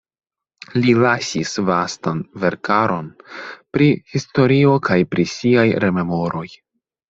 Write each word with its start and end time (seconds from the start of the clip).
Li 0.77 0.95
lasis 1.03 1.51
vastan 1.67 2.23
verkaron 2.45 3.13
pri 3.77 3.93
historio 4.17 4.75
kaj 4.91 5.01
pri 5.15 5.31
siaj 5.37 5.71
rememoroj. 5.87 6.47